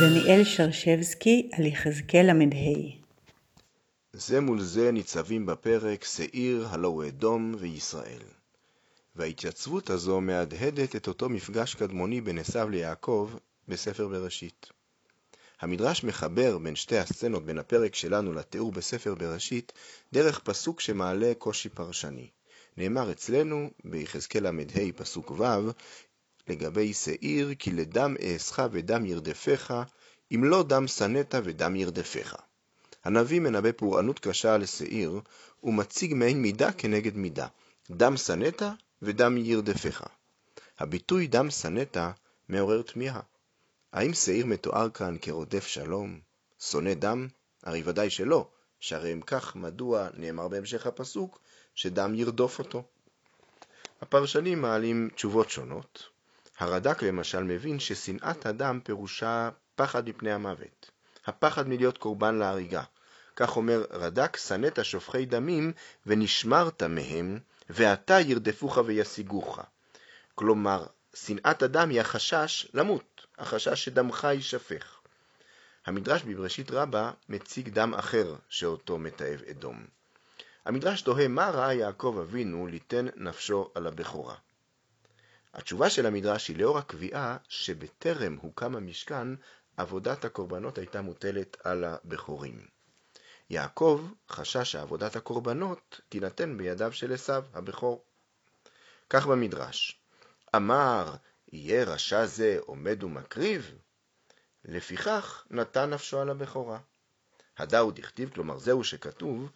[0.00, 2.44] דניאל שרשבסקי על יחזקאל ל"ה
[4.12, 8.22] זה מול זה ניצבים בפרק שעיר, הלא הוא אדום וישראל.
[9.16, 13.30] וההתייצבות הזו מהדהדת את אותו מפגש קדמוני בין עשיו ליעקב
[13.68, 14.66] בספר בראשית.
[15.60, 19.72] המדרש מחבר בין שתי הסצנות בין הפרק שלנו לתיאור בספר בראשית,
[20.12, 22.28] דרך פסוק שמעלה קושי פרשני.
[22.76, 25.70] נאמר אצלנו, ביחזקאל ל"ה פסוק ו',
[26.48, 29.74] לגבי שעיר, כי לדם אעשך ודם ירדפך,
[30.34, 32.36] אם לא דם שנאת ודם ירדפך.
[33.04, 35.20] הנביא מנבא פורענות קשה לשעיר,
[35.62, 37.46] ומציג מעין מידה כנגד מידה,
[37.90, 38.62] דם שנאת
[39.02, 40.02] ודם ירדפך.
[40.78, 41.96] הביטוי דם שנאת
[42.48, 43.20] מעורר תמיהה.
[43.92, 46.20] האם שעיר מתואר כאן כרודף שלום,
[46.60, 47.28] שונא דם?
[47.62, 48.48] הרי ודאי שלא,
[48.80, 51.40] שהרי אם כך מדוע נאמר בהמשך הפסוק
[51.74, 52.82] שדם ירדוף אותו.
[54.00, 56.02] הפרשנים מעלים תשובות שונות.
[56.60, 60.90] הרד"ק למשל מבין ששנאת הדם פירושה פחד מפני המוות,
[61.26, 62.82] הפחד מלהיות קורבן להריגה.
[63.36, 65.72] כך אומר רד"ק, שנאת שופכי דמים
[66.06, 67.38] ונשמרת מהם,
[67.70, 69.58] ועתה ירדפוך וישיגוך.
[70.34, 75.00] כלומר, שנאת הדם היא החשש למות, החשש שדמך יישפך.
[75.86, 79.86] המדרש בבראשית רבה מציג דם אחר שאותו מתעב אדום.
[80.64, 84.34] המדרש תוהה מה ראה יעקב אבינו ליתן נפשו על הבכורה.
[85.54, 89.28] התשובה של המדרש היא לאור הקביעה שבטרם הוקם המשכן,
[89.76, 92.66] עבודת הקורבנות הייתה מוטלת על הבכורים.
[93.50, 98.04] יעקב חשש שעבודת הקורבנות תינתן בידיו של עשיו, הבכור.
[99.10, 100.00] כך במדרש,
[100.56, 101.14] אמר,
[101.52, 103.74] יהיה רשע זה עומד ומקריב?
[104.64, 106.78] לפיכך נתן נפשו על הבכורה.
[107.58, 109.50] הדאו דכתיב, כלומר זהו שכתוב,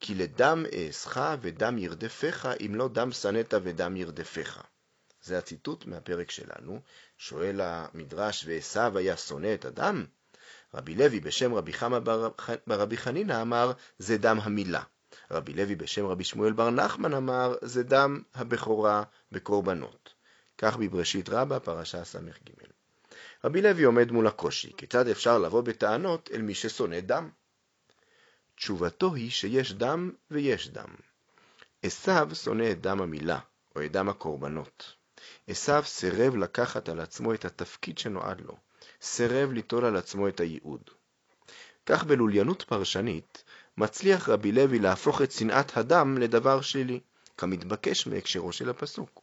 [0.00, 4.62] כי לדם אעשך ודם ירדפך, אם לא דם שנאת ודם ירדפך.
[5.26, 6.80] זה הציטוט מהפרק שלנו,
[7.18, 10.04] שואל המדרש, ועשו היה שונא את הדם?
[10.74, 11.98] רבי לוי בשם רבי חמא
[12.66, 14.82] ברבי חנינא אמר, זה דם המילה.
[15.30, 19.02] רבי לוי בשם רבי שמואל בר נחמן אמר, זה דם הבכורה
[19.32, 20.14] בקורבנות.
[20.58, 22.30] כך בבראשית רבה, פרשה ס"ג.
[23.44, 27.30] רבי לוי עומד מול הקושי, כיצד אפשר לבוא בטענות אל מי ששונא דם?
[28.56, 30.94] תשובתו היא שיש דם ויש דם.
[31.82, 33.38] עשו שונא את דם המילה,
[33.76, 34.96] או את דם הקורבנות.
[35.46, 38.56] עשו סירב לקחת על עצמו את התפקיד שנועד לו,
[39.02, 40.90] סירב ליטול על עצמו את הייעוד.
[41.86, 43.44] כך בלוליינות פרשנית,
[43.76, 47.00] מצליח רבי לוי להפוך את שנאת הדם לדבר שלילי,
[47.36, 49.20] כמתבקש מהקשרו של הפסוק.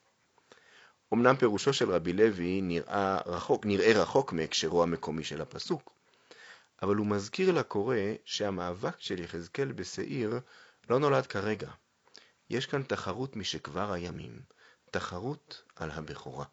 [1.13, 5.93] אמנם פירושו של רבי לוי נראה רחוק, נראה רחוק מהקשרו המקומי של הפסוק,
[6.81, 10.39] אבל הוא מזכיר לקורא שהמאבק של יחזקאל בשעיר
[10.89, 11.71] לא נולד כרגע.
[12.49, 14.39] יש כאן תחרות משכבר הימים,
[14.93, 16.45] תחרות על הבכורה.